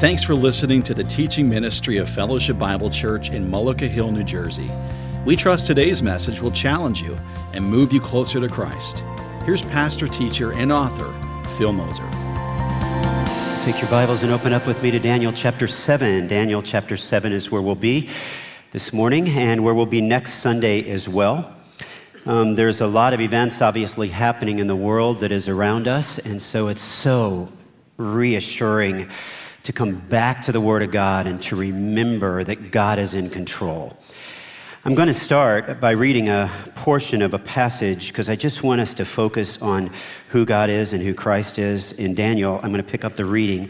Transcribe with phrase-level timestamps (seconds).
[0.00, 4.22] Thanks for listening to the teaching ministry of Fellowship Bible Church in Mullica Hill, New
[4.22, 4.70] Jersey.
[5.24, 7.16] We trust today's message will challenge you
[7.52, 9.02] and move you closer to Christ.
[9.44, 11.12] Here's pastor, teacher, and author
[11.56, 12.08] Phil Moser.
[13.64, 16.28] Take your Bibles and open up with me to Daniel chapter 7.
[16.28, 18.08] Daniel chapter 7 is where we'll be
[18.70, 21.52] this morning and where we'll be next Sunday as well.
[22.24, 26.20] Um, there's a lot of events obviously happening in the world that is around us,
[26.20, 27.48] and so it's so
[27.96, 29.10] reassuring
[29.68, 33.28] to come back to the Word of God and to remember that God is in
[33.28, 33.98] control.
[34.86, 38.80] I'm going to start by reading a portion of a passage because I just want
[38.80, 39.90] us to focus on
[40.30, 41.92] who God is and who Christ is.
[41.92, 43.68] In Daniel, I'm going to pick up the reading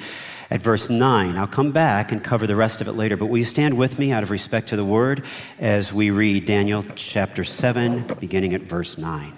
[0.50, 1.36] at verse 9.
[1.36, 3.98] I'll come back and cover the rest of it later, but will you stand with
[3.98, 5.24] me out of respect to the Word
[5.58, 9.38] as we read Daniel chapter 7, beginning at verse 9?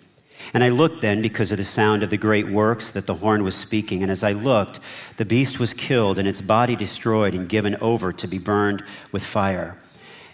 [0.53, 3.43] And I looked then because of the sound of the great works that the horn
[3.43, 4.03] was speaking.
[4.03, 4.79] And as I looked,
[5.17, 9.23] the beast was killed and its body destroyed and given over to be burned with
[9.23, 9.77] fire.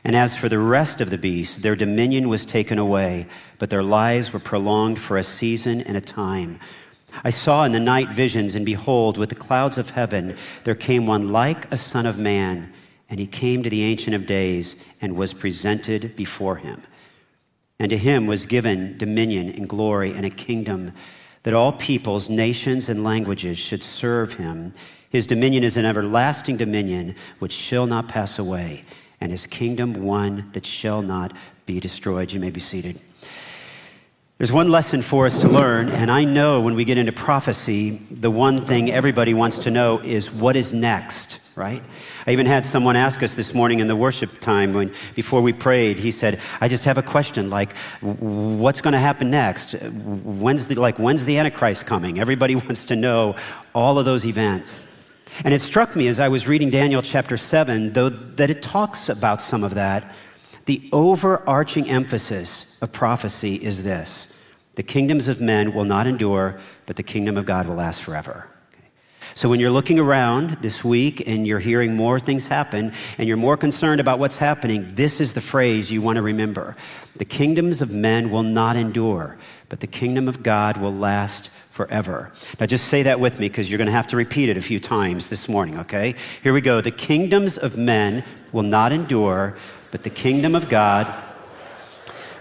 [0.04, 3.28] And as for the rest of the beasts, their dominion was taken away,
[3.60, 6.60] but their lives were prolonged for a season and a time.
[7.24, 11.08] I saw in the night visions, and behold, with the clouds of heaven, there came
[11.08, 12.72] one like a son of man,
[13.10, 16.82] and he came to the Ancient of Days and was presented before him.
[17.80, 20.94] And to him was given dominion and glory and a kingdom
[21.44, 24.74] that all peoples, nations, and languages should serve him.
[25.10, 28.84] His dominion is an everlasting dominion which shall not pass away,
[29.22, 31.34] and his kingdom one that shall not
[31.66, 32.32] be destroyed.
[32.34, 33.02] You may be seated.
[34.38, 38.00] There's one lesson for us to learn, and I know when we get into prophecy,
[38.12, 41.82] the one thing everybody wants to know is what is next, right?
[42.28, 45.54] I even had someone ask us this morning in the worship time when before we
[45.54, 49.72] prayed, he said, I just have a question like what's going to happen next?
[49.72, 52.20] When's the like when's the antichrist coming?
[52.20, 53.36] Everybody wants to know
[53.74, 54.86] all of those events.
[55.46, 59.10] And it struck me as I was reading Daniel chapter 7 though that it talks
[59.10, 60.14] about some of that
[60.68, 64.28] the overarching emphasis of prophecy is this
[64.76, 68.48] the kingdoms of men will not endure, but the kingdom of God will last forever.
[69.34, 73.38] So when you're looking around this week and you're hearing more things happen and you're
[73.38, 76.76] more concerned about what's happening, this is the phrase you want to remember.
[77.16, 79.38] The kingdoms of men will not endure,
[79.70, 82.32] but the kingdom of God will last forever.
[82.60, 84.62] Now just say that with me because you're going to have to repeat it a
[84.62, 86.16] few times this morning, okay?
[86.42, 86.82] Here we go.
[86.82, 89.56] The kingdoms of men will not endure,
[89.98, 91.12] but the kingdom of God.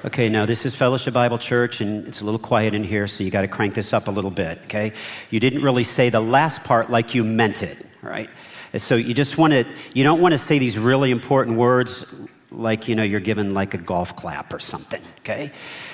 [0.05, 3.25] Okay, now this is Fellowship Bible Church, and it's a little quiet in here, so
[3.25, 4.93] you got to crank this up a little bit, okay?
[5.31, 8.28] You didn't really say the last part like you meant it, right?
[8.77, 9.65] So you just want to,
[9.95, 12.05] you don't want to say these really important words
[12.50, 15.50] like, you know, you're given like a golf clap or something, okay?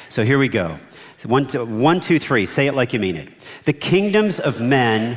[0.09, 0.77] So here we go.
[1.27, 2.45] One, two, one, two, three.
[2.45, 3.29] Say it like you mean it.
[3.67, 5.17] The kingdoms of men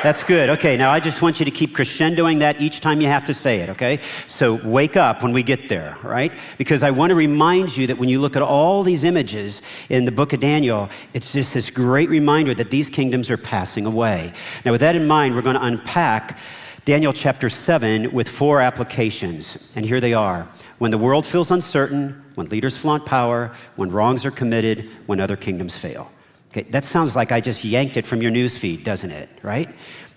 [0.00, 0.48] That's good.
[0.50, 3.34] Okay, now I just want you to keep crescendoing that each time you have to
[3.34, 3.98] say it, okay?
[4.28, 6.30] So wake up when we get there, right?
[6.56, 10.04] Because I want to remind you that when you look at all these images in
[10.04, 14.32] the book of Daniel, it's just this great reminder that these kingdoms are passing away.
[14.64, 16.38] Now, with that in mind, we're going to unpack
[16.84, 19.58] Daniel chapter 7 with four applications.
[19.74, 20.48] And here they are.
[20.78, 25.36] When the world feels uncertain, when leaders flaunt power, when wrongs are committed, when other
[25.36, 26.12] kingdoms fail.
[26.48, 29.28] Okay, that sounds like I just yanked it from your newsfeed, doesn't it?
[29.42, 29.68] Right?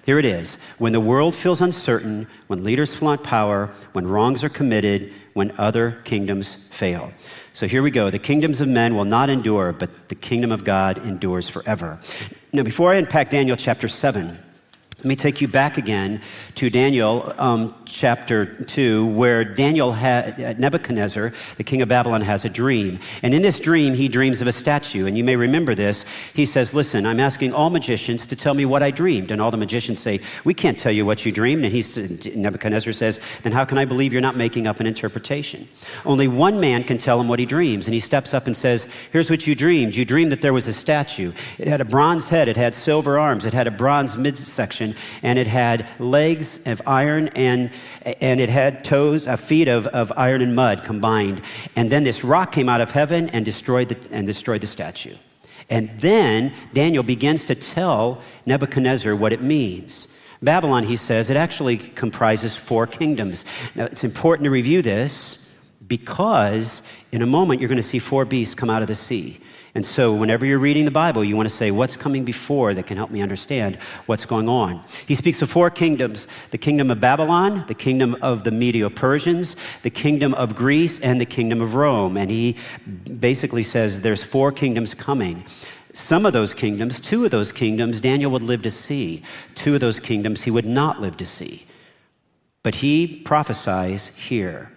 [0.06, 0.58] Here it is.
[0.80, 6.02] When the world feels uncertain, when leaders flaunt power, when wrongs are committed, when other
[6.06, 7.12] kingdoms fail.
[7.54, 8.10] So here we go.
[8.10, 12.00] The kingdoms of men will not endure, but the kingdom of God endures forever.
[12.54, 14.40] Now, before I unpack Daniel chapter 7,
[15.02, 16.22] let me take you back again
[16.54, 22.50] to Daniel um, chapter 2, where Daniel had, Nebuchadnezzar, the king of Babylon, has a
[22.50, 23.00] dream.
[23.24, 25.08] And in this dream, he dreams of a statue.
[25.08, 26.06] And you may remember this.
[26.36, 29.32] He says, Listen, I'm asking all magicians to tell me what I dreamed.
[29.32, 31.66] And all the magicians say, We can't tell you what you dreamed.
[31.66, 35.68] And he, Nebuchadnezzar says, Then how can I believe you're not making up an interpretation?
[36.06, 37.88] Only one man can tell him what he dreams.
[37.88, 39.96] And he steps up and says, Here's what you dreamed.
[39.96, 41.34] You dreamed that there was a statue.
[41.58, 44.91] It had a bronze head, it had silver arms, it had a bronze midsection
[45.24, 47.72] and it had legs of iron and,
[48.04, 51.42] and it had toes, uh, feet of, of iron and mud combined.
[51.76, 55.16] And then this rock came out of heaven and destroyed the, and destroyed the statue.
[55.70, 60.08] And then Daniel begins to tell Nebuchadnezzar what it means.
[60.42, 63.46] Babylon, he says, it actually comprises four kingdoms.
[63.76, 65.38] Now, it's important to review this
[65.88, 69.40] because in a moment you're going to see four beasts come out of the sea.
[69.74, 72.88] And so, whenever you're reading the Bible, you want to say, What's coming before that
[72.88, 74.84] can help me understand what's going on?
[75.08, 79.56] He speaks of four kingdoms the kingdom of Babylon, the kingdom of the Medo Persians,
[79.84, 82.18] the kingdom of Greece, and the kingdom of Rome.
[82.18, 82.58] And he
[83.20, 85.46] basically says there's four kingdoms coming.
[85.94, 89.24] Some of those kingdoms, two of those kingdoms, Daniel would live to see.
[89.56, 91.66] Two of those kingdoms he would not live to see.
[92.64, 94.72] But he prophesies here.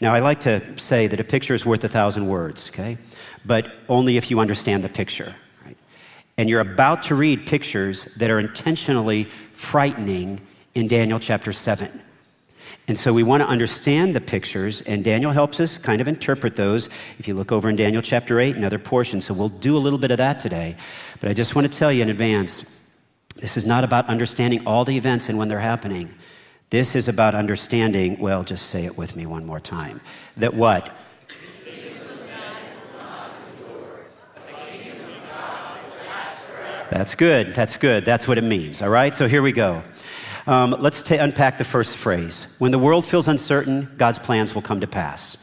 [0.00, 2.98] Now, I like to say that a picture is worth a thousand words, okay?
[3.44, 5.34] But only if you understand the picture,
[5.64, 5.76] right?
[6.36, 10.40] And you're about to read pictures that are intentionally frightening
[10.74, 12.02] in Daniel chapter 7.
[12.88, 16.56] And so we want to understand the pictures, and Daniel helps us kind of interpret
[16.56, 16.88] those.
[17.18, 19.78] If you look over in Daniel chapter 8 and other portions, so we'll do a
[19.78, 20.76] little bit of that today.
[21.20, 22.64] But I just want to tell you in advance
[23.36, 26.12] this is not about understanding all the events and when they're happening.
[26.70, 30.00] This is about understanding, well, just say it with me one more time.
[30.36, 30.90] That what?
[36.90, 37.54] That's good.
[37.54, 38.04] That's good.
[38.04, 38.82] That's what it means.
[38.82, 39.14] All right?
[39.14, 39.82] So here we go.
[40.46, 42.48] Um, let's t- unpack the first phrase.
[42.58, 45.36] When the world feels uncertain, God's plans will come to pass.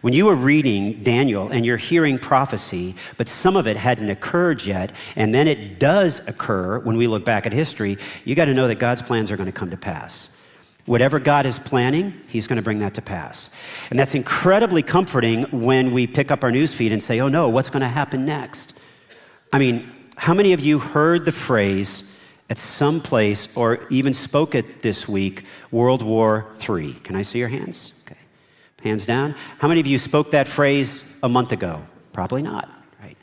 [0.00, 4.64] When you are reading Daniel and you're hearing prophecy, but some of it hadn't occurred
[4.64, 8.54] yet, and then it does occur when we look back at history, you got to
[8.54, 10.28] know that God's plans are going to come to pass.
[10.86, 13.48] Whatever God is planning, He's going to bring that to pass.
[13.90, 17.70] And that's incredibly comforting when we pick up our newsfeed and say, oh no, what's
[17.70, 18.74] going to happen next?
[19.52, 22.04] I mean, how many of you heard the phrase
[22.50, 26.94] at some place or even spoke it this week, World War III?
[26.94, 27.92] Can I see your hands?
[28.06, 28.18] Okay.
[28.82, 29.34] Hands down.
[29.58, 31.84] How many of you spoke that phrase a month ago?
[32.12, 32.68] Probably not
[33.02, 33.16] right?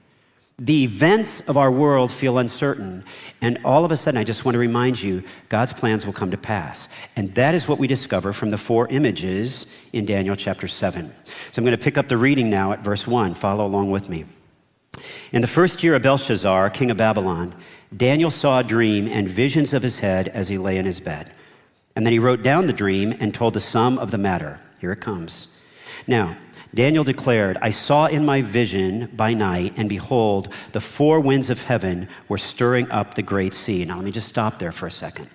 [0.60, 3.04] the events of our world feel uncertain.
[3.42, 6.30] And all of a sudden, I just want to remind you God's plans will come
[6.32, 6.88] to pass.
[7.16, 11.12] And that is what we discover from the four images in Daniel chapter 7.
[11.26, 13.34] So I'm going to pick up the reading now at verse 1.
[13.34, 14.26] Follow along with me.
[15.32, 17.56] In the first year of Belshazzar, king of Babylon,
[17.96, 21.32] Daniel saw a dream and visions of his head as he lay in his bed.
[21.96, 24.60] And then he wrote down the dream and told the sum of the matter.
[24.80, 25.48] Here it comes.
[26.08, 26.36] Now,
[26.74, 31.62] Daniel declared, I saw in my vision by night, and behold, the four winds of
[31.64, 33.86] heaven were stirring up the great sea.
[33.86, 35.30] Now, let me just stop there for a second.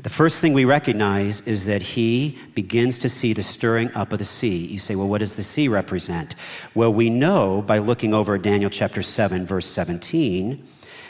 [0.00, 4.20] The first thing we recognize is that he begins to see the stirring up of
[4.20, 4.64] the sea.
[4.66, 6.36] You say, well, what does the sea represent?
[6.72, 10.64] Well, we know by looking over at Daniel chapter 7, verse 17,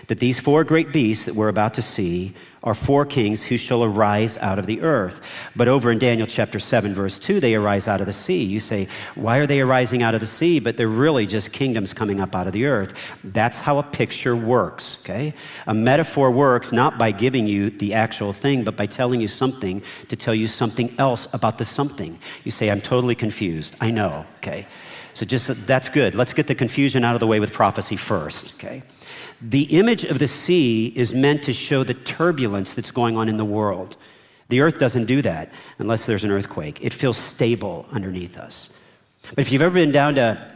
[0.06, 3.84] that these four great beasts that we're about to see are four kings who shall
[3.84, 5.20] arise out of the earth.
[5.54, 8.42] But over in Daniel chapter 7, verse 2, they arise out of the sea.
[8.42, 10.58] You say, why are they arising out of the sea?
[10.58, 12.94] But they're really just kingdoms coming up out of the earth.
[13.24, 15.34] That's how a picture works, okay?
[15.66, 19.82] A metaphor works not by giving you the actual thing, but by telling you something
[20.08, 22.18] to tell you something else about the something.
[22.44, 23.76] You say, I'm totally confused.
[23.80, 24.66] I know, okay?
[25.18, 26.14] So just that's good.
[26.14, 28.84] Let's get the confusion out of the way with prophecy first, okay?
[29.42, 33.36] The image of the sea is meant to show the turbulence that's going on in
[33.36, 33.96] the world.
[34.48, 35.50] The earth doesn't do that
[35.80, 36.78] unless there's an earthquake.
[36.82, 38.70] It feels stable underneath us.
[39.30, 40.52] But if you've ever been down to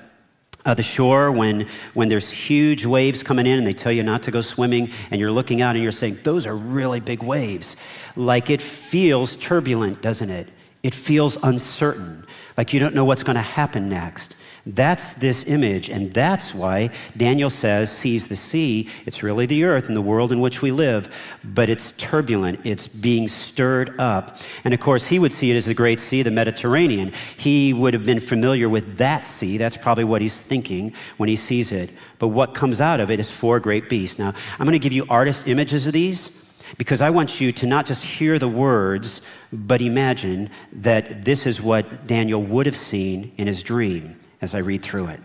[0.64, 4.22] uh, the shore when, when there's huge waves coming in and they tell you not
[4.22, 7.74] to go swimming and you're looking out and you're saying, those are really big waves.
[8.14, 10.50] Like it feels turbulent, doesn't it?
[10.84, 12.24] It feels uncertain,
[12.56, 14.36] like you don't know what's going to happen next.
[14.64, 18.88] That's this image, and that's why Daniel says, sees the sea.
[19.06, 22.60] It's really the earth and the world in which we live, but it's turbulent.
[22.62, 24.38] It's being stirred up.
[24.62, 27.12] And of course, he would see it as the great sea, the Mediterranean.
[27.36, 29.58] He would have been familiar with that sea.
[29.58, 31.90] That's probably what he's thinking when he sees it.
[32.20, 34.16] But what comes out of it is four great beasts.
[34.16, 36.30] Now, I'm going to give you artist images of these
[36.78, 41.60] because I want you to not just hear the words, but imagine that this is
[41.60, 45.20] what Daniel would have seen in his dream as I read through it.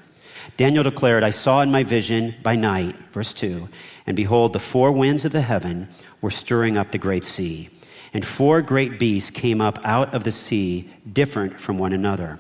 [0.56, 3.68] Daniel declared, I saw in my vision by night, verse 2,
[4.06, 5.90] and behold, the four winds of the heaven
[6.22, 7.70] were stirring up the great sea.
[8.14, 12.40] And four great beasts came up out of the sea, different from one another.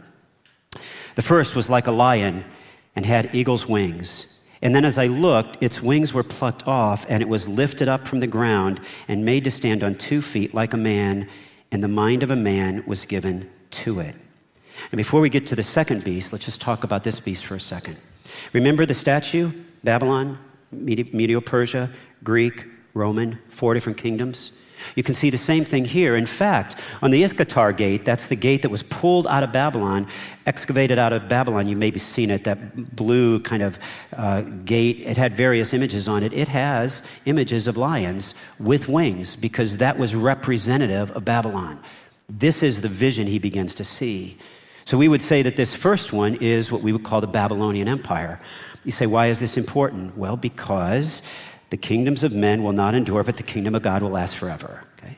[1.15, 2.46] The first was like a lion
[2.96, 4.27] and had eagle's wings.
[4.62, 8.07] And then as I looked, its wings were plucked off, and it was lifted up
[8.07, 11.27] from the ground and made to stand on two feet like a man,
[11.72, 14.15] and the mind of a man was given to it.
[14.91, 17.56] And before we get to the second beast, let's just talk about this beast for
[17.56, 17.98] a second.
[18.53, 19.51] Remember the statue?
[19.84, 20.38] Babylon,
[20.72, 21.89] Medio Persia,
[22.24, 24.51] Greek, Roman, four different kingdoms.
[24.96, 26.15] You can see the same thing here.
[26.15, 30.08] In fact, on the Ishtar gate, that's the gate that was pulled out of Babylon,
[30.46, 31.67] excavated out of Babylon.
[31.67, 33.79] You may be seen it, that blue kind of
[34.15, 35.00] uh, gate.
[35.00, 36.34] It had various images on it.
[36.34, 41.82] It has images of lions with wings because that was representative of Babylon.
[42.29, 44.38] This is the vision he begins to see.
[44.88, 47.89] So we would say that this first one is what we would call the Babylonian
[47.89, 48.39] Empire.
[48.86, 50.17] You say, why is this important?
[50.17, 51.22] Well, because
[51.72, 54.86] the kingdoms of men will not endure, but the kingdom of God will last forever.
[54.98, 55.17] Okay?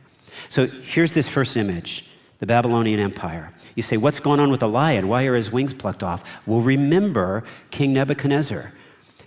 [0.50, 2.04] So here's this first image
[2.40, 3.54] the Babylonian Empire.
[3.76, 5.08] You say, What's going on with the lion?
[5.08, 6.24] Why are his wings plucked off?
[6.48, 8.74] Well, remember King Nebuchadnezzar.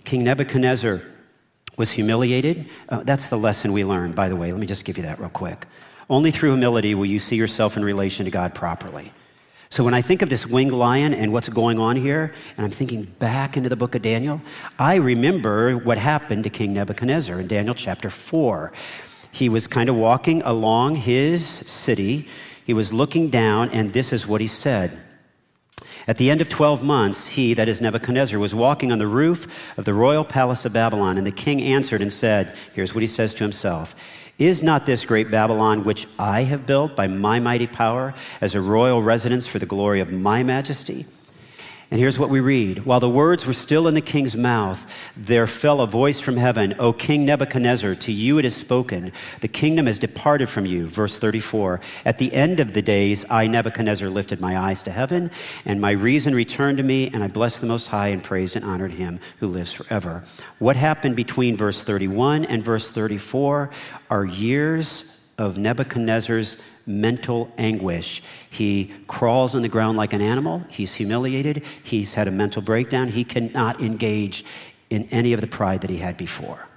[0.03, 1.03] King Nebuchadnezzar
[1.77, 2.67] was humiliated.
[2.89, 4.51] Uh, that's the lesson we learned, by the way.
[4.51, 5.67] Let me just give you that real quick.
[6.09, 9.13] Only through humility will you see yourself in relation to God properly.
[9.73, 12.71] So when I think of this winged lion and what's going on here, and I'm
[12.71, 14.39] thinking back into the book of Daniel,
[14.77, 18.71] I remember what happened to King Nebuchadnezzar in Daniel chapter 4.
[19.31, 22.27] He was kind of walking along his city,
[22.63, 24.95] he was looking down, and this is what he said.
[26.07, 29.47] At the end of 12 months, he, that is Nebuchadnezzar, was walking on the roof
[29.75, 33.07] of the royal palace of Babylon, and the king answered and said, Here's what he
[33.07, 33.95] says to himself
[34.47, 38.61] is not this great Babylon, which I have built by my mighty power, as a
[38.61, 41.05] royal residence for the glory of my majesty?
[41.93, 45.45] And here's what we read While the words were still in the king's mouth, there
[45.45, 49.85] fell a voice from heaven O King Nebuchadnezzar, to you it is spoken, the kingdom
[49.85, 50.87] has departed from you.
[50.87, 55.29] Verse 34 At the end of the days, I, Nebuchadnezzar, lifted my eyes to heaven,
[55.65, 58.65] and my reason returned to me, and I blessed the Most High and praised and
[58.65, 60.23] honored him who lives forever.
[60.57, 63.69] What happened between verse 31 and verse 34
[64.09, 65.03] are years
[65.37, 68.21] of Nebuchadnezzar's mental anguish.
[68.49, 70.63] He crawls on the ground like an animal.
[70.69, 71.63] He's humiliated.
[71.83, 73.07] He's had a mental breakdown.
[73.07, 74.45] He cannot engage
[74.89, 76.67] in any of the pride that he had before.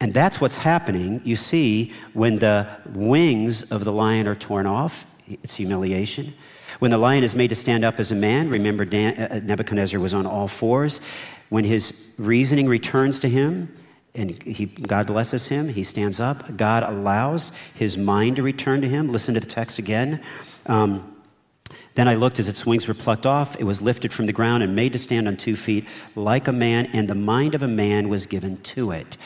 [0.00, 5.06] And that's what's happening, you see, when the wings of the lion are torn off.
[5.26, 6.34] It's humiliation.
[6.78, 9.98] When the lion is made to stand up as a man, remember Dan, uh, Nebuchadnezzar
[9.98, 11.00] was on all fours.
[11.48, 13.74] When his reasoning returns to him,
[14.18, 15.68] and he, God blesses him.
[15.68, 16.56] He stands up.
[16.56, 19.10] God allows his mind to return to him.
[19.10, 20.22] Listen to the text again.
[20.66, 21.14] Um,
[21.94, 23.56] then I looked as its wings were plucked off.
[23.56, 26.52] It was lifted from the ground and made to stand on two feet like a
[26.52, 29.16] man, and the mind of a man was given to it.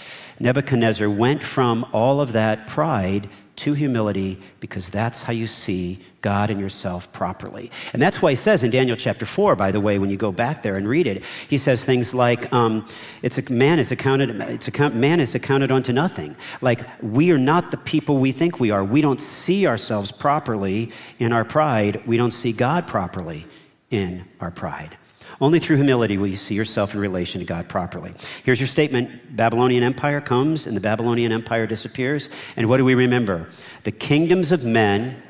[0.40, 6.50] Nebuchadnezzar went from all of that pride to humility because that's how you see God
[6.50, 7.70] and yourself properly.
[7.92, 10.32] And that's why he says in Daniel chapter 4, by the way, when you go
[10.32, 12.86] back there and read it, he says things like, um,
[13.22, 16.36] it's a, man, is accounted, it's account, man is accounted unto nothing.
[16.60, 18.84] Like, we are not the people we think we are.
[18.84, 22.06] We don't see ourselves properly in our pride.
[22.06, 23.46] We don't see God properly
[23.90, 24.96] in our pride.
[25.40, 28.12] Only through humility will you see yourself in relation to God properly.
[28.44, 32.28] Here's your statement Babylonian Empire comes and the Babylonian Empire disappears.
[32.56, 33.48] And what do we remember?
[33.82, 35.20] The kingdoms of men.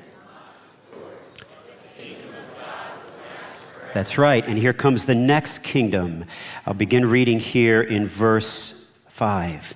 [3.92, 4.46] That's right.
[4.46, 6.24] And here comes the next kingdom.
[6.66, 8.74] I'll begin reading here in verse
[9.08, 9.74] 5.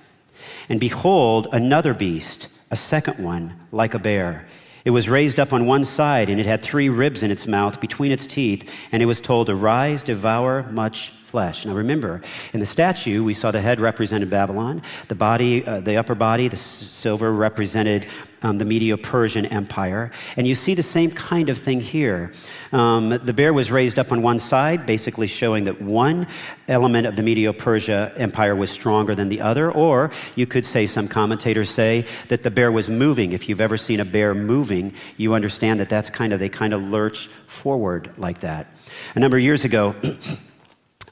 [0.69, 4.47] And behold, another beast, a second one, like a bear.
[4.85, 7.79] It was raised up on one side, and it had three ribs in its mouth
[7.81, 11.67] between its teeth, and it was told, Arise, devour much flesh.
[11.67, 15.95] Now remember, in the statue, we saw the head represented Babylon, the body, uh, the
[15.95, 18.07] upper body, the silver represented
[18.41, 22.31] um, the Medo-Persian Empire, and you see the same kind of thing here.
[22.71, 26.25] Um, the bear was raised up on one side, basically showing that one
[26.67, 31.07] element of the Medo-Persia Empire was stronger than the other, or you could say, some
[31.07, 33.33] commentators say, that the bear was moving.
[33.33, 36.73] If you've ever seen a bear moving, you understand that that's kind of, they kind
[36.73, 38.75] of lurch forward like that.
[39.13, 39.95] A number of years ago,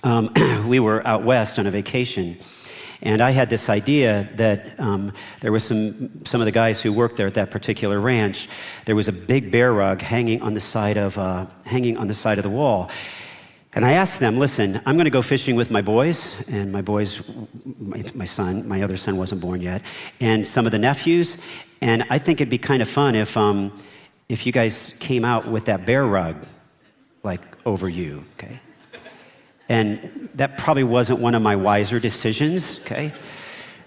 [0.06, 0.32] um,
[0.68, 2.38] we were out west on a vacation.
[3.02, 6.94] And I had this idea that um, there was some, some of the guys who
[6.94, 8.48] worked there at that particular ranch.
[8.86, 12.14] There was a big bear rug hanging on the side of, uh, hanging on the,
[12.14, 12.90] side of the wall.
[13.74, 16.82] And I asked them, listen, I'm going to go fishing with my boys, and my
[16.82, 17.22] boys,
[17.78, 19.82] my, my, son, my other son wasn't born yet,
[20.22, 21.38] and some of the nephews.
[21.82, 23.78] And I think it'd be kind of fun if, um,
[24.30, 26.46] if you guys came out with that bear rug,
[27.22, 28.62] like over you, okay?
[29.70, 33.12] And that probably wasn't one of my wiser decisions, okay?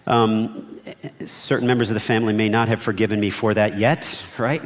[0.06, 0.80] Um,
[1.24, 4.62] certain members of the family may not have forgiven me for that yet, right?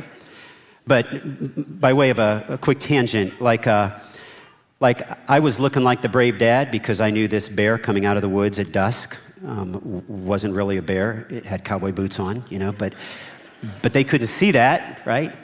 [0.87, 3.91] But by way of a, a quick tangent, like, uh,
[4.81, 8.17] like I was looking like the brave dad because I knew this bear coming out
[8.17, 9.17] of the woods at dusk
[9.47, 11.27] um, wasn't really a bear.
[11.31, 12.95] It had cowboy boots on, you know, but,
[13.81, 15.35] but they couldn't see that, right?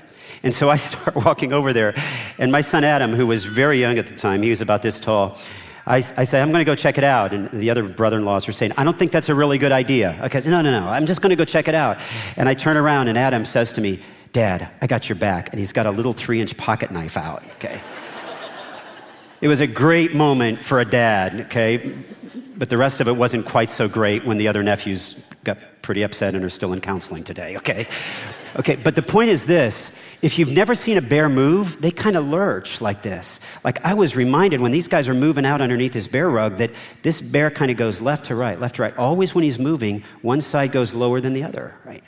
[0.43, 1.95] And so I start walking over there.
[2.39, 5.01] And my son Adam, who was very young at the time, he was about this
[5.01, 5.39] tall,
[5.87, 7.33] I, I say, I'm going to go check it out.
[7.33, 9.73] And the other brother in laws are saying, I don't think that's a really good
[9.73, 10.21] idea.
[10.25, 11.99] Okay, no, no, no, I'm just going to go check it out.
[12.37, 14.01] And I turn around and Adam says to me,
[14.35, 15.49] Dad, I got your back.
[15.51, 17.81] And he's got a little three inch pocket knife out, okay?
[19.41, 21.97] it was a great moment for a dad, okay?
[22.57, 25.17] But the rest of it wasn't quite so great when the other nephews
[25.55, 27.87] got pretty upset and are still in counseling today, okay?
[28.57, 29.91] Okay, but the point is this
[30.21, 33.39] if you've never seen a bear move, they kind of lurch like this.
[33.63, 36.71] Like I was reminded when these guys are moving out underneath this bear rug that
[37.03, 38.97] this bear kind of goes left to right, left to right.
[38.97, 42.03] Always when he's moving, one side goes lower than the other, right?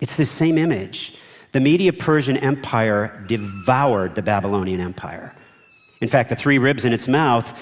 [0.00, 1.14] It's the same image.
[1.52, 5.34] The Media Persian Empire devoured the Babylonian Empire.
[6.00, 7.58] In fact, the three ribs in its mouth,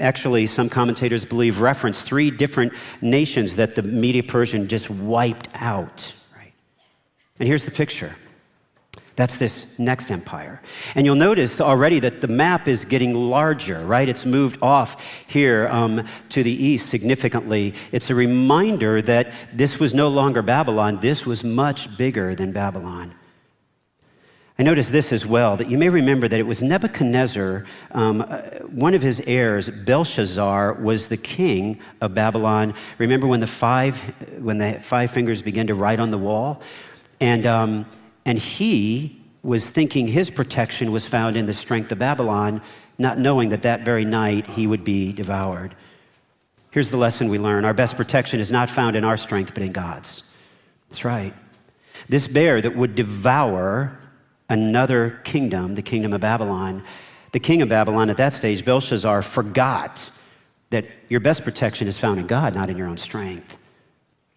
[0.00, 6.12] actually, some commentators believe reference three different nations that the Media Persian just wiped out.
[6.36, 6.52] Right?
[7.38, 8.16] And here's the picture
[9.16, 10.60] that's this next empire.
[10.96, 14.08] And you'll notice already that the map is getting larger, right?
[14.08, 17.74] It's moved off here um, to the east significantly.
[17.92, 23.14] It's a reminder that this was no longer Babylon, this was much bigger than Babylon.
[24.56, 28.40] I notice this as well that you may remember that it was Nebuchadnezzar, um, uh,
[28.70, 32.74] one of his heirs, Belshazzar, was the king of Babylon.
[32.98, 33.98] Remember when the five,
[34.38, 36.62] when the five fingers began to write on the wall?
[37.20, 37.86] And um,
[38.24, 42.62] and he was thinking his protection was found in the strength of Babylon,
[42.96, 45.74] not knowing that that very night he would be devoured.
[46.70, 49.62] Here's the lesson we learn our best protection is not found in our strength, but
[49.62, 50.22] in God's.
[50.88, 51.34] That's right.
[52.08, 53.98] This bear that would devour
[54.48, 56.82] another kingdom, the kingdom of Babylon,
[57.32, 60.10] the king of Babylon at that stage, Belshazzar, forgot
[60.70, 63.58] that your best protection is found in God, not in your own strength.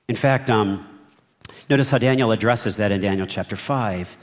[0.08, 0.98] In fact, um,
[1.70, 4.18] Notice how Daniel addresses that in Daniel chapter 5.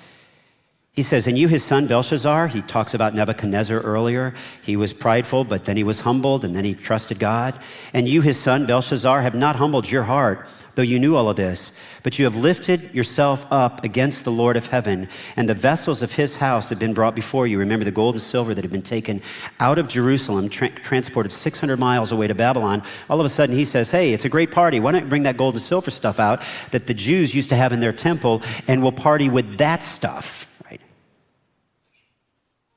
[0.93, 4.33] He says, And you, his son Belshazzar, he talks about Nebuchadnezzar earlier.
[4.63, 7.59] He was prideful, but then he was humbled, and then he trusted God.
[7.93, 11.37] And you, his son Belshazzar, have not humbled your heart, though you knew all of
[11.37, 11.73] this.
[12.03, 16.13] But you have lifted yourself up against the Lord of heaven, and the vessels of
[16.13, 17.59] his house have been brought before you.
[17.59, 19.23] Remember the gold and silver that had been taken
[19.61, 22.83] out of Jerusalem, tra- transported 600 miles away to Babylon.
[23.09, 24.81] All of a sudden, he says, Hey, it's a great party.
[24.81, 27.57] Why don't you bring that gold and silver stuff out that the Jews used to
[27.57, 30.49] have in their temple, and we'll party with that stuff?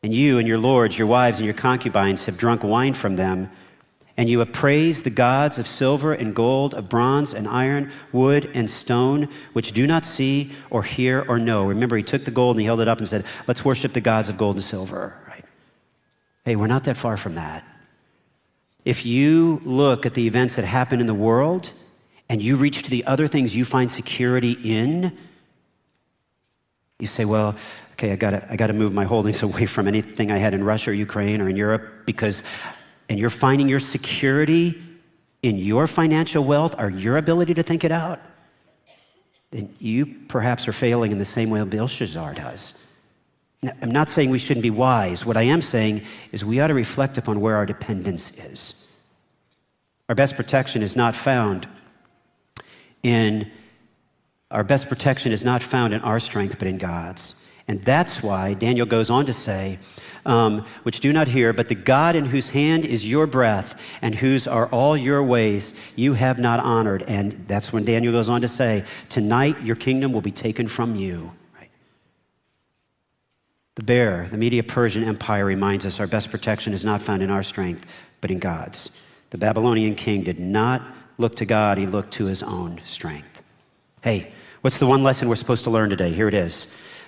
[0.04, 3.50] And you and your lords, your wives, and your concubines have drunk wine from them.
[4.18, 8.68] And you appraise the gods of silver and gold, of bronze and iron, wood and
[8.68, 11.66] stone, which do not see or hear or know.
[11.66, 14.02] Remember, he took the gold and he held it up and said, Let's worship the
[14.02, 15.46] gods of gold and silver, right?
[16.46, 17.64] Hey, we're not that far from that.
[18.86, 21.72] If you look at the events that happen in the world
[22.28, 25.16] and you reach to the other things you find security in,
[26.98, 27.56] you say, Well,
[27.94, 30.90] okay, I gotta, I gotta move my holdings away from anything I had in Russia
[30.90, 32.42] or Ukraine or in Europe because,
[33.10, 34.82] and you're finding your security
[35.44, 38.20] in your financial wealth or your ability to think it out,
[39.52, 42.74] then you perhaps are failing in the same way Belshazzar does.
[43.62, 45.26] Now, I'm not saying we shouldn't be wise.
[45.26, 48.76] What I am saying is we ought to reflect upon where our dependence is.
[50.10, 51.68] Our best protection is not found
[53.04, 53.52] in
[54.52, 57.36] our best protection is not found in our strength, but in God's.
[57.68, 59.80] And that's why Daniel goes on to say,
[60.28, 64.14] um, which do not hear, but the God in whose hand is your breath and
[64.14, 67.04] whose are all your ways, you have not honored.
[67.04, 70.96] And that's when Daniel goes on to say, tonight your kingdom will be taken from
[70.96, 71.32] you.
[73.76, 77.30] The bear, the Media Persian Empire reminds us our best protection is not found in
[77.30, 77.86] our strength,
[78.22, 78.90] but in God's.
[79.30, 80.82] The Babylonian king did not
[81.20, 83.44] look to God, he looked to his own strength.
[84.02, 86.12] Hey, what's the one lesson we're supposed to learn today?
[86.12, 86.66] Here it is.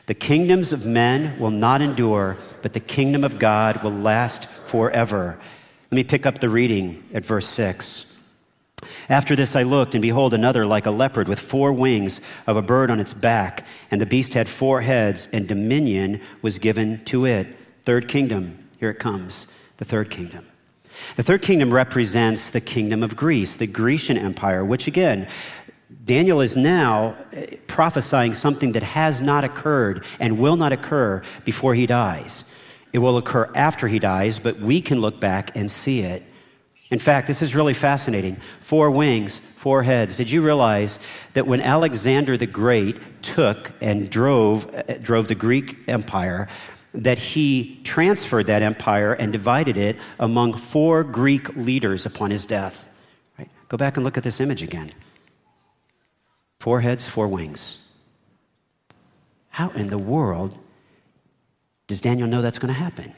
[0.09, 5.37] The kingdoms of men will not endure, but the kingdom of God will last forever.
[5.91, 8.07] Let me pick up the reading at verse 6.
[9.07, 12.61] After this I looked, and behold, another like a leopard with four wings of a
[12.63, 13.67] bird on its back.
[13.91, 17.55] And the beast had four heads, and dominion was given to it.
[17.85, 19.45] Third kingdom, here it comes,
[19.77, 20.43] the third kingdom.
[21.17, 25.27] The third kingdom represents the kingdom of Greece, the Grecian Empire, which again
[26.05, 31.73] Daniel is now eh, prophesying something that has not occurred and will not occur before
[31.73, 32.43] he dies.
[32.93, 36.23] It will occur after he dies, but we can look back and see it.
[36.91, 38.37] In fact, this is really fascinating.
[38.61, 40.17] Four wings, four heads.
[40.17, 40.99] Did you realize
[41.33, 46.47] that when Alexander the Great took and drove, eh, drove the Greek Empire,
[46.93, 52.89] that he transferred that empire and divided it among four Greek leaders upon his death?
[53.37, 53.49] Right?
[53.69, 54.89] Go back and look at this image again.
[56.59, 57.77] Four heads, four wings.
[59.49, 60.57] How in the world
[61.87, 63.13] does Daniel know that's going to happen?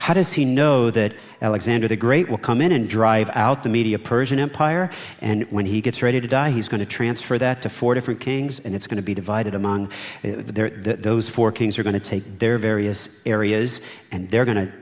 [0.00, 3.68] How does he know that Alexander the Great will come in and drive out the
[3.68, 4.90] Media Persian Empire?
[5.20, 8.20] And when he gets ready to die, he's going to transfer that to four different
[8.20, 9.90] kings, and it's going to be divided among uh,
[10.22, 13.80] their, the, those four kings are going to take their various areas,
[14.12, 14.72] and they're going to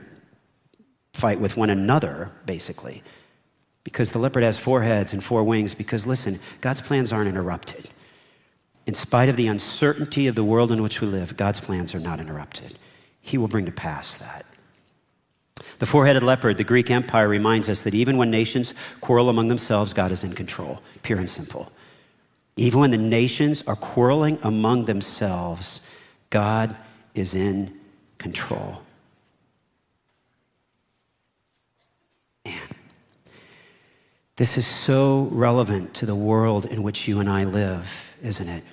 [1.13, 3.01] fight with one another, basically.
[3.87, 7.89] Because the leopard has four heads and four wings, because listen, God's plans aren't interrupted.
[8.85, 11.99] In spite of the uncertainty of the world in which we live, God's plans are
[12.01, 12.77] not interrupted.
[13.21, 14.45] He will bring to pass that.
[15.79, 19.47] The four headed leopard, the Greek Empire, reminds us that even when nations quarrel among
[19.47, 21.71] themselves, God is in control, pure and simple.
[22.57, 25.79] Even when the nations are quarreling among themselves,
[26.29, 26.75] God
[27.15, 27.79] is in
[28.17, 28.81] control.
[32.43, 32.59] Man,
[34.37, 38.63] this is so relevant to the world in which you and I live, isn't it?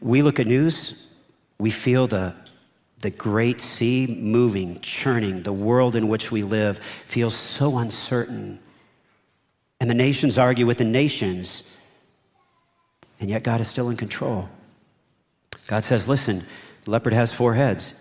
[0.00, 0.94] We look at news,
[1.58, 2.34] we feel the
[3.02, 8.60] the great sea moving, churning, the world in which we live feels so uncertain.
[9.80, 11.64] And the nations argue with the nations,
[13.18, 14.48] and yet God is still in control.
[15.66, 16.46] God says, listen,
[16.84, 17.92] the leopard has four heads.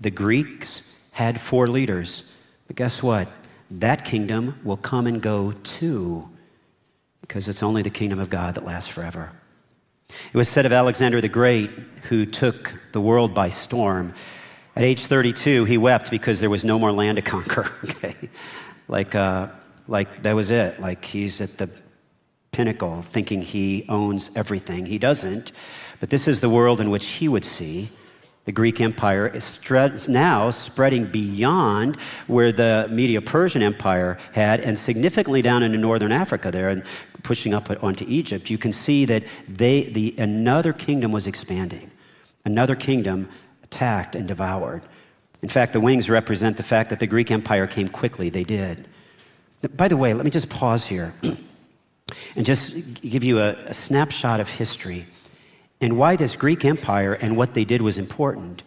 [0.00, 0.82] The Greeks
[1.12, 2.24] had four leaders.
[2.66, 3.28] But guess what?
[3.78, 6.28] That kingdom will come and go too,
[7.22, 9.32] because it's only the kingdom of God that lasts forever.
[10.10, 11.70] It was said of Alexander the Great,
[12.02, 14.14] who took the world by storm.
[14.76, 17.66] At age 32, he wept because there was no more land to conquer.
[17.84, 18.28] okay?
[18.88, 19.48] Like, uh,
[19.88, 20.78] like that was it.
[20.78, 21.70] Like he's at the
[22.50, 24.84] pinnacle thinking he owns everything.
[24.84, 25.52] He doesn't.
[25.98, 27.90] But this is the world in which he would see.
[28.44, 35.42] The Greek Empire is now spreading beyond where the Media Persian Empire had, and significantly
[35.42, 36.82] down into northern Africa there, and
[37.22, 38.50] pushing up onto Egypt.
[38.50, 41.92] You can see that they, the, another kingdom was expanding.
[42.44, 43.28] Another kingdom
[43.62, 44.82] attacked and devoured.
[45.40, 48.28] In fact, the wings represent the fact that the Greek Empire came quickly.
[48.28, 48.88] They did.
[49.76, 54.40] By the way, let me just pause here and just give you a, a snapshot
[54.40, 55.06] of history
[55.82, 58.62] and why this Greek Empire and what they did was important.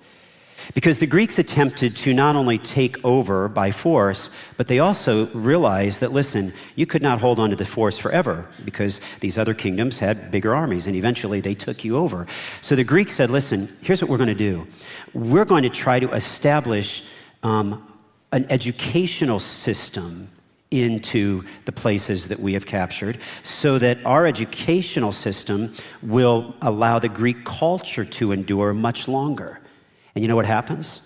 [0.73, 5.99] Because the Greeks attempted to not only take over by force, but they also realized
[6.01, 9.99] that, listen, you could not hold on to the force forever because these other kingdoms
[9.99, 12.25] had bigger armies and eventually they took you over.
[12.61, 14.65] So the Greeks said, listen, here's what we're going to do
[15.13, 17.03] we're going to try to establish
[17.43, 17.85] um,
[18.31, 20.29] an educational system
[20.71, 27.09] into the places that we have captured so that our educational system will allow the
[27.09, 29.59] Greek culture to endure much longer.
[30.15, 31.01] And you know what happens?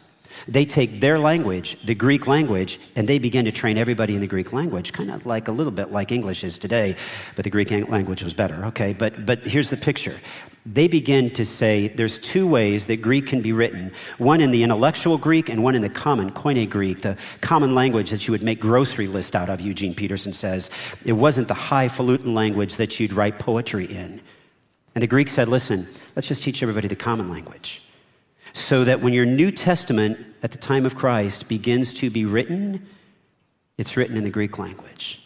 [0.47, 4.27] They take their language, the Greek language, and they begin to train everybody in the
[4.27, 6.95] Greek language, kind of like a little bit like English is today,
[7.35, 8.93] but the Greek language was better, okay?
[8.93, 10.19] But, but here's the picture.
[10.65, 14.61] They begin to say there's two ways that Greek can be written one in the
[14.61, 18.43] intellectual Greek and one in the common, Koine Greek, the common language that you would
[18.43, 20.69] make grocery list out of, Eugene Peterson says.
[21.05, 24.21] It wasn't the highfalutin language that you'd write poetry in.
[24.95, 27.81] And the Greek said, listen, let's just teach everybody the common language
[28.53, 32.87] so that when your New Testament at the time of Christ begins to be written,
[33.77, 35.21] it's written in the Greek language.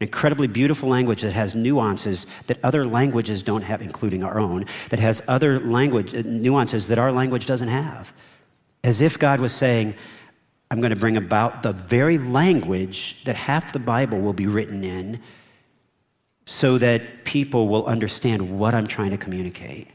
[0.00, 4.98] Incredibly beautiful language that has nuances that other languages don't have, including our own, that
[4.98, 8.12] has other language uh, nuances that our language doesn't have.
[8.82, 9.94] As if God was saying,
[10.70, 14.84] I'm going to bring about the very language that half the Bible will be written
[14.84, 15.20] in
[16.46, 19.88] so that people will understand what I'm trying to communicate.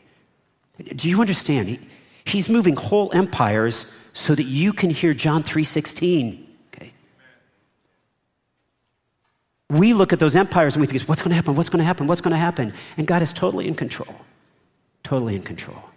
[0.95, 1.85] Do you understand?
[2.25, 6.47] He's moving whole empires so that you can hear John 3:16.
[6.73, 6.93] Okay.
[9.69, 11.55] We look at those empires and we think, what's going to happen?
[11.55, 12.07] What's going to happen?
[12.07, 12.73] What's going to happen?
[12.97, 14.13] And God is totally in control.
[15.03, 15.89] Totally in control.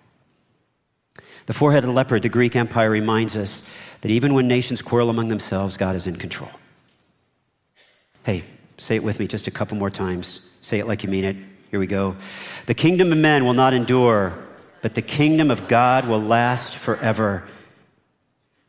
[1.46, 3.62] The four-headed leopard, the Greek Empire, reminds us
[4.00, 6.50] that even when nations quarrel among themselves, God is in control.
[8.24, 8.44] Hey,
[8.76, 10.40] say it with me just a couple more times.
[10.60, 11.36] Say it like you mean it.
[11.70, 12.16] Here we go.
[12.66, 14.38] The kingdom of men will not endure
[14.80, 17.44] but the kingdom of God will last forever.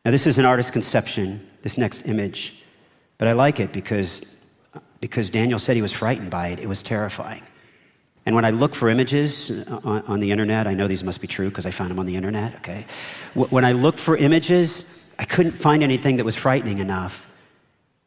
[0.03, 2.55] Now, this is an artist's conception, this next image,
[3.17, 4.21] but I like it because,
[5.01, 6.59] because Daniel said he was frightened by it.
[6.59, 7.43] It was terrifying.
[8.25, 11.27] And when I look for images on, on the internet, I know these must be
[11.27, 12.85] true because I found them on the internet, okay?
[13.33, 14.83] When I look for images,
[15.17, 17.27] I couldn't find anything that was frightening enough.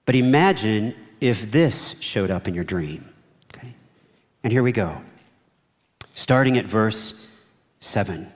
[0.04, 3.08] But imagine if this showed up in your dream,
[3.54, 3.74] okay?
[4.44, 5.02] And here we go.
[6.14, 7.14] Starting at verse
[7.80, 8.30] 7.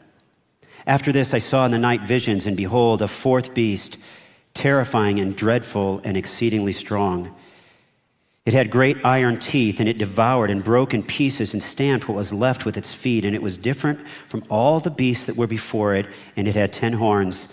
[0.87, 3.99] After this, I saw in the night visions, and behold, a fourth beast,
[4.55, 7.35] terrifying and dreadful and exceedingly strong.
[8.47, 12.17] It had great iron teeth, and it devoured and broke in pieces and stamped what
[12.17, 13.25] was left with its feet.
[13.25, 16.07] And it was different from all the beasts that were before it,
[16.37, 17.49] and it had ten horns.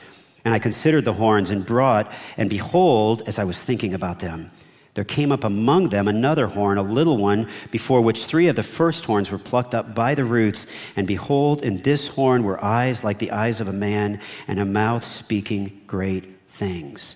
[0.46, 4.52] And I considered the horns and brought, and behold, as I was thinking about them,
[4.94, 8.62] there came up among them another horn, a little one, before which three of the
[8.62, 10.68] first horns were plucked up by the roots.
[10.96, 14.66] And behold, in this horn were eyes like the eyes of a man, and a
[14.66, 17.16] mouth speaking great things.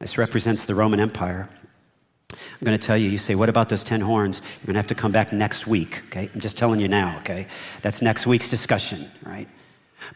[0.00, 1.48] This represents the Roman Empire.
[2.32, 4.40] I'm going to tell you, you say, what about those 10 horns?
[4.40, 6.30] You're going to have to come back next week, okay?
[6.34, 7.46] I'm just telling you now, okay?
[7.82, 9.48] That's next week's discussion, right?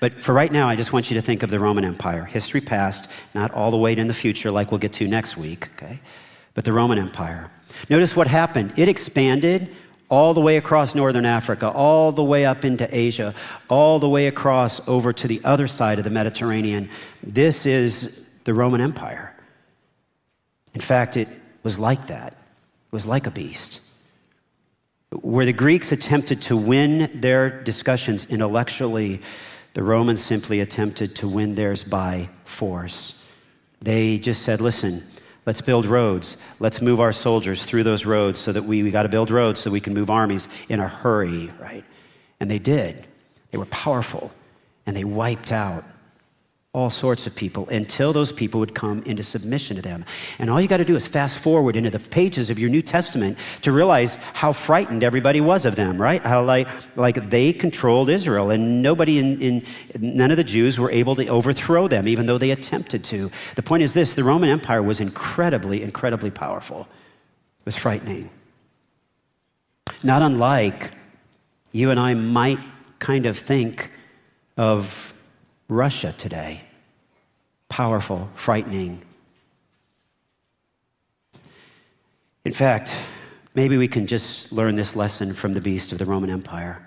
[0.00, 2.24] But for right now, I just want you to think of the Roman Empire.
[2.24, 5.68] History past, not all the way in the future like we'll get to next week,
[5.76, 6.00] okay?
[6.54, 7.50] But the Roman Empire.
[7.88, 8.72] Notice what happened.
[8.76, 9.68] It expanded
[10.08, 13.34] all the way across northern Africa, all the way up into Asia,
[13.68, 16.88] all the way across over to the other side of the Mediterranean.
[17.22, 19.34] This is the Roman Empire.
[20.74, 21.28] In fact, it
[21.66, 22.36] was like that.
[22.92, 23.80] Was like a beast.
[25.10, 29.20] Where the Greeks attempted to win their discussions intellectually,
[29.74, 33.16] the Romans simply attempted to win theirs by force.
[33.82, 35.04] They just said, listen,
[35.44, 36.36] let's build roads.
[36.60, 39.58] Let's move our soldiers through those roads so that we, we got to build roads
[39.58, 41.84] so we can move armies in a hurry, right?
[42.38, 43.04] And they did.
[43.50, 44.30] They were powerful
[44.86, 45.82] and they wiped out
[46.76, 50.04] all sorts of people until those people would come into submission to them.
[50.38, 52.82] And all you got to do is fast forward into the pages of your New
[52.82, 56.22] Testament to realize how frightened everybody was of them, right?
[56.22, 59.66] How like, like they controlled Israel and nobody in, in
[59.98, 63.30] none of the Jews were able to overthrow them, even though they attempted to.
[63.54, 66.82] The point is this the Roman Empire was incredibly, incredibly powerful.
[67.60, 68.28] It was frightening.
[70.02, 70.90] Not unlike
[71.72, 72.58] you and I might
[72.98, 73.90] kind of think
[74.58, 75.14] of
[75.68, 76.65] Russia today
[77.68, 79.02] powerful, frightening.
[82.44, 82.92] In fact,
[83.54, 86.86] maybe we can just learn this lesson from the beast of the Roman Empire.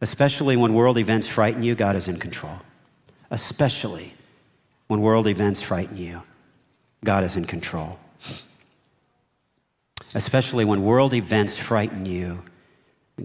[0.00, 2.58] Especially when world events frighten you, God is in control.
[3.30, 4.14] Especially
[4.88, 6.22] when world events frighten you,
[7.02, 7.98] God is in control.
[10.14, 12.42] Especially when world events frighten you,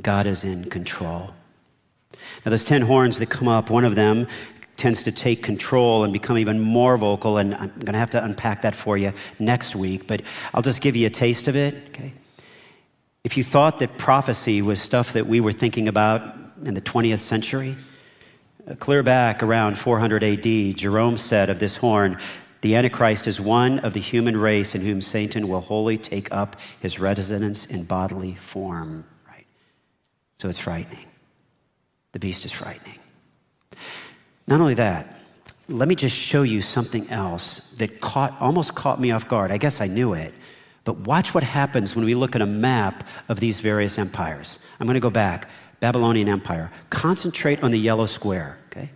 [0.01, 1.33] God is in control.
[2.45, 4.27] Now, those 10 horns that come up, one of them
[4.79, 7.37] tends to take control and become even more vocal.
[7.37, 10.21] And I'm going to have to unpack that for you next week, but
[10.53, 11.75] I'll just give you a taste of it.
[11.89, 12.13] Okay?
[13.23, 17.19] If you thought that prophecy was stuff that we were thinking about in the 20th
[17.19, 17.75] century,
[18.67, 22.17] uh, clear back around 400 AD, Jerome said of this horn,
[22.61, 26.55] the Antichrist is one of the human race in whom Satan will wholly take up
[26.79, 29.05] his residence in bodily form.
[29.27, 29.45] Right?
[30.37, 31.07] So it's frightening.
[32.11, 32.99] The beast is frightening.
[34.49, 35.15] Not only that,
[35.67, 39.51] let me just show you something else that caught, almost caught me off guard.
[39.51, 40.33] I guess I knew it.
[40.85, 44.57] But watch what happens when we look at a map of these various empires.
[44.79, 45.49] I'm going to go back.
[45.81, 46.71] Babylonian Empire.
[46.89, 48.89] Concentrate on the yellow square, okay?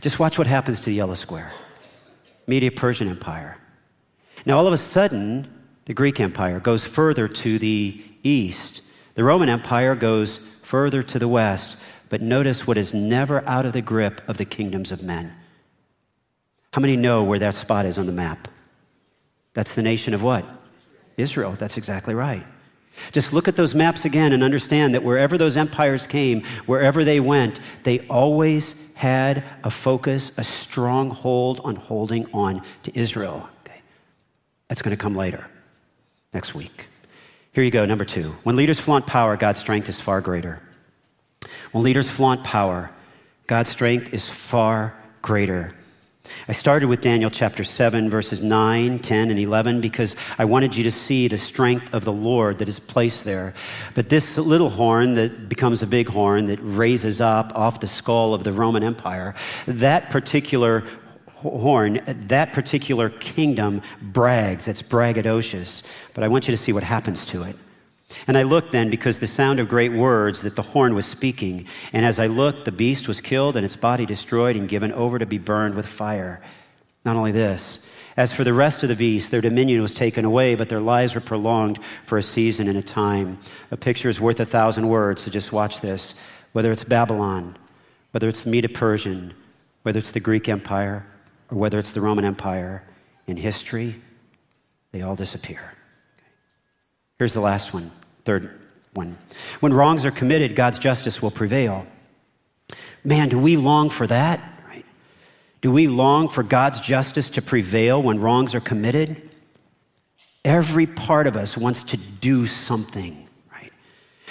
[0.00, 1.52] Just watch what happens to the yellow square.
[2.48, 3.56] Media Persian Empire.
[4.46, 5.46] Now, all of a sudden,
[5.84, 8.82] the Greek Empire goes further to the east.
[9.14, 11.76] The Roman Empire goes further to the west.
[12.08, 15.34] But notice what is never out of the grip of the kingdoms of men.
[16.72, 18.48] How many know where that spot is on the map?
[19.54, 20.44] That's the nation of what?
[21.16, 21.52] Israel.
[21.52, 22.46] That's exactly right.
[23.12, 27.20] Just look at those maps again and understand that wherever those empires came, wherever they
[27.20, 33.48] went, they always had a focus, a strong hold on holding on to Israel.
[33.60, 33.80] Okay.
[34.66, 35.46] That's going to come later,
[36.34, 36.88] next week.
[37.52, 38.36] Here you go, number two.
[38.42, 40.60] When leaders flaunt power, God's strength is far greater.
[41.72, 42.90] When leaders flaunt power,
[43.46, 45.74] God's strength is far greater.
[46.46, 50.84] I started with Daniel chapter 7, verses 9, 10, and 11 because I wanted you
[50.84, 53.54] to see the strength of the Lord that is placed there.
[53.94, 58.34] But this little horn that becomes a big horn that raises up off the skull
[58.34, 59.34] of the Roman Empire,
[59.66, 60.84] that particular
[61.26, 64.68] horn, that particular kingdom brags.
[64.68, 65.82] It's braggadocious.
[66.14, 67.56] But I want you to see what happens to it.
[68.26, 71.66] And I looked then because the sound of great words that the horn was speaking.
[71.92, 75.18] And as I looked, the beast was killed and its body destroyed and given over
[75.18, 76.40] to be burned with fire.
[77.04, 77.78] Not only this,
[78.16, 81.14] as for the rest of the beasts, their dominion was taken away, but their lives
[81.14, 83.38] were prolonged for a season and a time.
[83.70, 86.14] A picture is worth a thousand words, so just watch this.
[86.52, 87.56] Whether it's Babylon,
[88.10, 89.34] whether it's the Medo Persian,
[89.82, 91.06] whether it's the Greek Empire,
[91.50, 92.82] or whether it's the Roman Empire,
[93.28, 93.94] in history,
[94.90, 95.77] they all disappear.
[97.18, 97.90] Here's the last one,
[98.24, 98.50] third
[98.94, 99.18] one.
[99.60, 101.86] When wrongs are committed, God's justice will prevail.
[103.04, 104.40] Man, do we long for that?
[104.68, 104.84] Right?
[105.60, 109.30] Do we long for God's justice to prevail when wrongs are committed?
[110.44, 113.27] Every part of us wants to do something?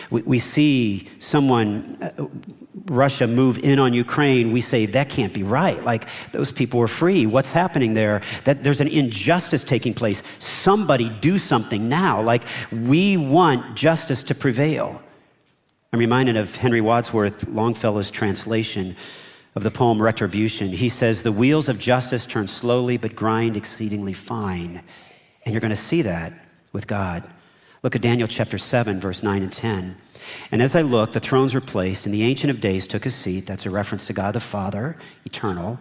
[0.10, 2.28] We, we see someone, uh,
[2.86, 4.52] Russia, move in on Ukraine.
[4.52, 5.84] We say, that can't be right.
[5.84, 7.26] Like, those people were free.
[7.26, 8.22] What's happening there?
[8.46, 10.24] That there's an injustice taking place.
[10.40, 12.22] Somebody do something now.
[12.22, 15.02] Like, we want justice to prevail.
[15.94, 18.96] I'm reminded of Henry Wadsworth Longfellow's translation
[19.56, 20.70] of the poem Retribution.
[20.70, 24.84] He says, The wheels of justice turn slowly but grind exceedingly fine.
[25.44, 27.28] And you're going to see that with God.
[27.88, 29.96] Look at Daniel chapter 7, verse 9 and 10.
[30.52, 33.16] And as I looked, the thrones were placed, and the Ancient of Days took his
[33.16, 33.46] seat.
[33.46, 35.80] That's a reference to God the Father, eternal.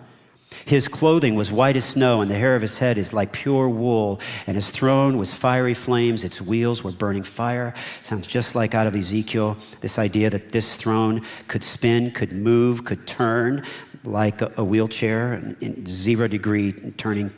[0.66, 3.68] His clothing was white as snow, and the hair of his head is like pure
[3.68, 4.20] wool.
[4.46, 6.22] And his throne was fiery flames.
[6.22, 7.74] Its wheels were burning fire.
[8.04, 12.84] Sounds just like out of Ezekiel this idea that this throne could spin, could move,
[12.84, 13.66] could turn
[14.04, 17.32] like a, wheelchair, in zero degree turning,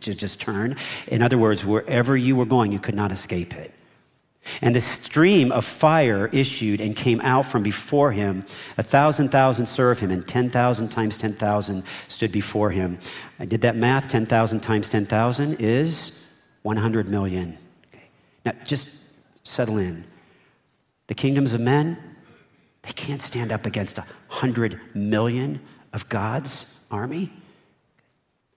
[0.00, 0.76] just turn.
[1.06, 3.72] In other words, wherever you were going, you could not escape it.
[4.60, 8.44] And the stream of fire issued and came out from before him.
[8.76, 12.98] A thousand thousand served him, and 10,000 times 10,000 stood before him.
[13.38, 16.12] I did that math 10,000 times 10,000 is
[16.62, 17.56] 100 million.
[17.92, 18.04] Okay.
[18.44, 18.88] Now, just
[19.44, 20.04] settle in.
[21.06, 21.98] The kingdoms of men,
[22.82, 25.60] they can't stand up against a 100 million
[25.92, 27.32] of God's army.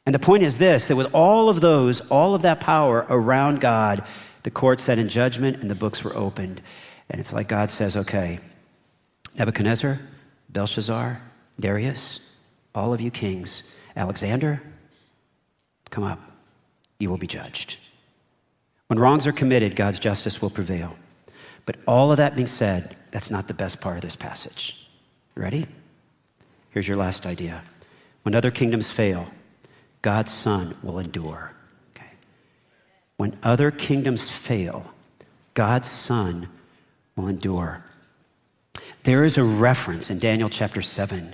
[0.06, 3.60] And the point is this that with all of those, all of that power around
[3.60, 4.04] God,
[4.46, 6.62] the court sat in judgment and the books were opened.
[7.10, 8.40] And it's like God says, okay,
[9.40, 10.00] Nebuchadnezzar,
[10.50, 11.20] Belshazzar,
[11.60, 12.20] Darius,
[12.76, 13.64] all of you kings,
[13.96, 14.62] Alexander,
[15.90, 16.20] come up.
[17.00, 17.78] You will be judged.
[18.86, 20.96] When wrongs are committed, God's justice will prevail.
[21.66, 24.88] But all of that being said, that's not the best part of this passage.
[25.34, 25.66] Ready?
[26.70, 27.64] Here's your last idea.
[28.22, 29.26] When other kingdoms fail,
[30.04, 31.55] God's Son will endure.
[33.18, 34.94] When other kingdoms fail,
[35.54, 36.50] God's Son
[37.16, 37.84] will endure.
[39.04, 41.20] There is a reference in Daniel chapter 7.
[41.20, 41.34] In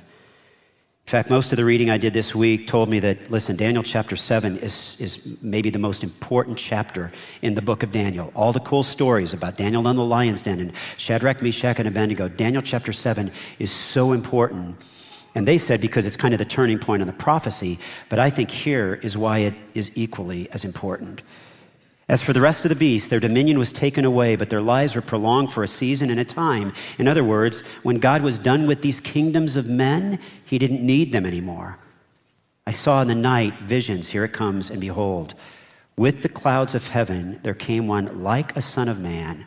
[1.11, 4.15] fact, most of the reading I did this week told me that, listen, Daniel chapter
[4.15, 8.31] 7 is, is maybe the most important chapter in the book of Daniel.
[8.35, 12.29] All the cool stories about Daniel in the lion's den and Shadrach, Meshach, and Abednego.
[12.29, 14.77] Daniel chapter 7 is so important.
[15.33, 18.29] And they said because it's kind of the turning point in the prophecy, but I
[18.29, 21.23] think here is why it is equally as important.
[22.11, 24.95] As for the rest of the beasts, their dominion was taken away, but their lives
[24.95, 26.73] were prolonged for a season and a time.
[26.97, 31.13] In other words, when God was done with these kingdoms of men, he didn't need
[31.13, 31.77] them anymore.
[32.67, 35.35] I saw in the night visions, here it comes, and behold,
[35.95, 39.45] with the clouds of heaven there came one like a son of man,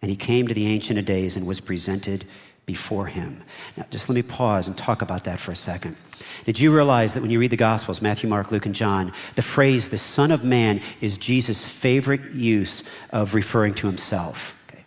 [0.00, 2.24] and he came to the Ancient of Days and was presented
[2.66, 3.42] before him.
[3.76, 5.96] Now, just let me pause and talk about that for a second.
[6.44, 9.42] Did you realize that when you read the Gospels, Matthew, Mark, Luke, and John, the
[9.42, 14.54] phrase the Son of Man is Jesus' favorite use of referring to himself?
[14.68, 14.84] Okay.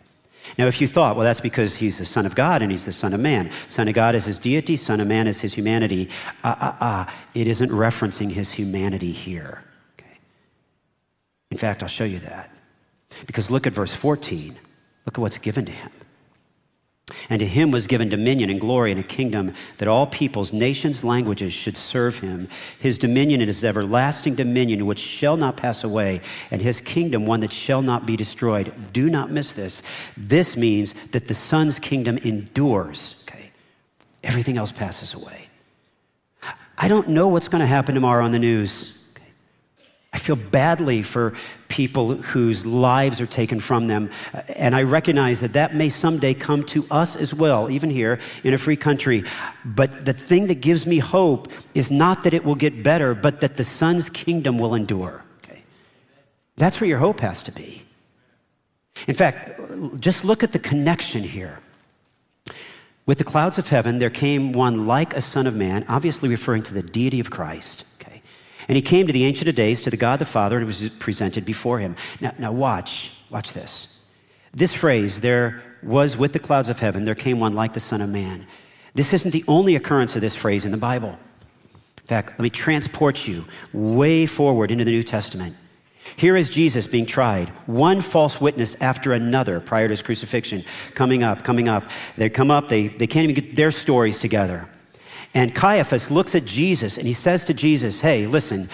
[0.58, 2.92] Now, if you thought, well, that's because he's the Son of God and he's the
[2.92, 3.50] Son of Man.
[3.70, 6.10] Son of God is his deity, Son of Man is his humanity.
[6.44, 7.14] Ah, ah, ah.
[7.34, 9.64] It isn't referencing his humanity here.
[9.98, 10.18] Okay.
[11.50, 12.54] In fact, I'll show you that.
[13.26, 14.54] Because look at verse 14.
[15.06, 15.90] Look at what's given to him.
[17.28, 21.04] And to him was given dominion and glory and a kingdom that all peoples, nations,
[21.04, 22.48] languages should serve him.
[22.78, 26.20] His dominion is his everlasting dominion which shall not pass away,
[26.50, 28.72] and his kingdom one that shall not be destroyed.
[28.92, 29.82] Do not miss this.
[30.16, 33.16] This means that the Son's kingdom endures.
[33.22, 33.50] Okay.
[34.22, 35.48] Everything else passes away.
[36.78, 38.99] I don't know what's going to happen tomorrow on the news.
[40.12, 41.34] I feel badly for
[41.68, 44.10] people whose lives are taken from them.
[44.56, 48.52] And I recognize that that may someday come to us as well, even here in
[48.52, 49.22] a free country.
[49.64, 53.40] But the thing that gives me hope is not that it will get better, but
[53.40, 55.22] that the Son's kingdom will endure.
[55.44, 55.62] Okay?
[56.56, 57.84] That's where your hope has to be.
[59.06, 59.60] In fact,
[60.00, 61.60] just look at the connection here.
[63.06, 66.62] With the clouds of heaven, there came one like a son of man, obviously referring
[66.64, 67.84] to the deity of Christ.
[68.68, 70.88] And he came to the Ancient of Days, to the God the Father, and was
[70.98, 71.96] presented before him.
[72.20, 73.88] Now, now watch, watch this.
[74.52, 78.00] This phrase, there was with the clouds of heaven, there came one like the Son
[78.00, 78.46] of Man.
[78.94, 81.10] This isn't the only occurrence of this phrase in the Bible.
[81.10, 85.56] In fact, let me transport you way forward into the New Testament.
[86.16, 91.22] Here is Jesus being tried, one false witness after another prior to his crucifixion, coming
[91.22, 91.84] up, coming up.
[92.16, 94.68] They come up, they, they can't even get their stories together.
[95.34, 98.68] And Caiaphas looks at Jesus and he says to Jesus, Hey, listen,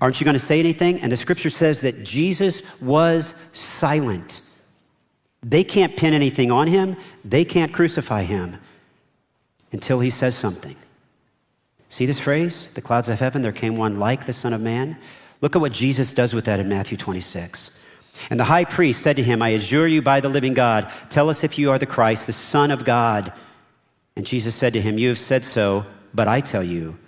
[0.00, 1.00] aren't you going to say anything?
[1.00, 4.40] And the scripture says that Jesus was silent.
[5.42, 8.58] They can't pin anything on him, they can't crucify him
[9.72, 10.76] until he says something.
[11.88, 12.68] See this phrase?
[12.74, 14.96] The clouds of heaven, there came one like the Son of Man.
[15.40, 17.70] Look at what Jesus does with that in Matthew 26.
[18.30, 21.28] And the high priest said to him, I adjure you by the living God, tell
[21.28, 23.32] us if you are the Christ, the Son of God.
[24.16, 25.84] And Jesus said to him, You have said so,
[26.16, 26.98] but I tell you,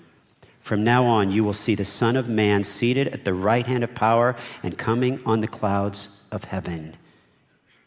[0.61, 3.83] from now on you will see the Son of Man seated at the right hand
[3.83, 6.95] of power and coming on the clouds of heaven.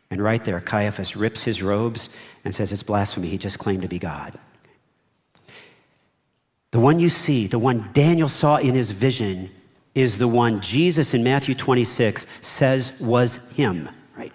[0.10, 2.10] And right there, Caiaphas rips his robes
[2.44, 3.30] and says, It's blasphemy.
[3.30, 4.38] He just claimed to be God.
[6.72, 9.52] The one you see, the one Daniel saw in his vision,
[9.94, 14.32] is the one Jesus in Matthew 26 says was him, right?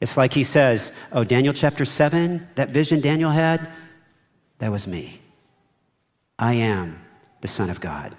[0.00, 3.68] It's like he says, Oh, Daniel chapter 7, that vision Daniel had,
[4.58, 5.21] that was me.
[6.42, 7.00] I am
[7.40, 8.16] the Son of God,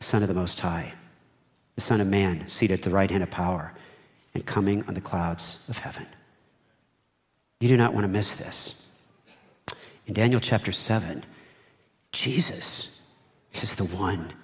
[0.00, 0.92] the Son of the Most High,
[1.76, 3.72] the Son of Man, seated at the right hand of power
[4.34, 6.06] and coming on the clouds of heaven.
[7.60, 8.74] You do not want to miss this.
[10.06, 11.24] In Daniel chapter 7,
[12.12, 12.88] Jesus
[13.54, 14.34] is the one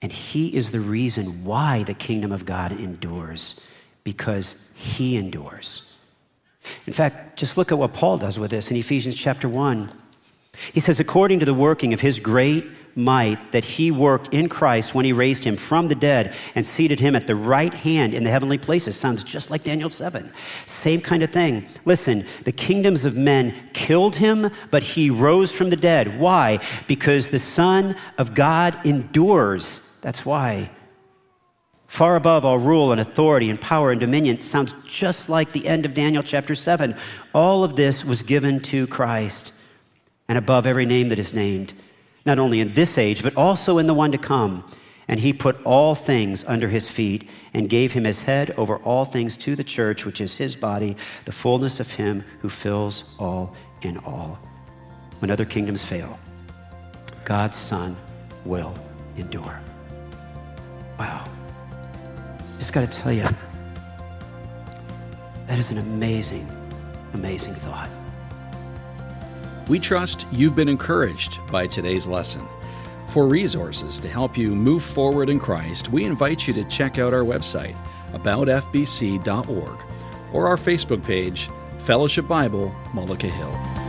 [0.00, 3.58] and he is the reason why the kingdom of God endures,
[4.04, 5.82] because he endures.
[6.86, 9.90] In fact, just look at what Paul does with this in Ephesians chapter 1.
[10.72, 14.94] He says, according to the working of his great might that he worked in Christ
[14.94, 18.22] when he raised him from the dead and seated him at the right hand in
[18.22, 18.94] the heavenly places.
[18.94, 20.32] Sounds just like Daniel 7.
[20.66, 21.66] Same kind of thing.
[21.84, 26.20] Listen, the kingdoms of men killed him, but he rose from the dead.
[26.20, 26.60] Why?
[26.86, 30.70] Because the Son of God endures that's why.
[31.86, 35.86] Far above all rule and authority and power and dominion sounds just like the end
[35.86, 36.94] of Daniel chapter 7.
[37.32, 39.54] All of this was given to Christ
[40.28, 41.74] and above every name that is named,
[42.24, 44.64] not only in this age, but also in the one to come.
[45.06, 49.04] And he put all things under his feet and gave him his head over all
[49.04, 50.96] things to the church, which is his body,
[51.26, 54.38] the fullness of him who fills all in all.
[55.18, 56.18] When other kingdoms fail,
[57.24, 57.96] God's Son
[58.46, 58.74] will
[59.16, 59.60] endure.
[60.98, 61.24] Wow.
[62.58, 63.26] Just got to tell you,
[65.46, 66.48] that is an amazing,
[67.12, 67.90] amazing thought.
[69.68, 72.46] We trust you've been encouraged by today's lesson.
[73.08, 77.14] For resources to help you move forward in Christ, we invite you to check out
[77.14, 77.76] our website,
[78.12, 79.84] aboutfbc.org,
[80.32, 81.48] or our Facebook page,
[81.78, 83.83] Fellowship Bible, Mullica Hill.